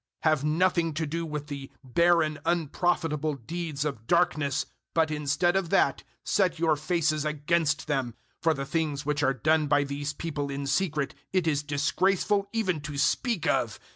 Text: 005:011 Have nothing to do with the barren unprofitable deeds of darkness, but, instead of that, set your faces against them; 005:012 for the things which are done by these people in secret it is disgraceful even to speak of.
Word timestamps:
005:011 0.23 0.29
Have 0.31 0.43
nothing 0.43 0.93
to 0.95 1.05
do 1.05 1.25
with 1.27 1.45
the 1.45 1.71
barren 1.83 2.39
unprofitable 2.43 3.35
deeds 3.35 3.85
of 3.85 4.07
darkness, 4.07 4.65
but, 4.95 5.11
instead 5.11 5.55
of 5.55 5.69
that, 5.69 6.01
set 6.23 6.57
your 6.57 6.75
faces 6.75 7.23
against 7.23 7.85
them; 7.85 8.13
005:012 8.37 8.41
for 8.41 8.53
the 8.55 8.65
things 8.65 9.05
which 9.05 9.21
are 9.21 9.35
done 9.35 9.67
by 9.67 9.83
these 9.83 10.13
people 10.13 10.49
in 10.49 10.65
secret 10.65 11.13
it 11.31 11.45
is 11.45 11.61
disgraceful 11.61 12.49
even 12.51 12.81
to 12.81 12.97
speak 12.97 13.45
of. 13.45 13.79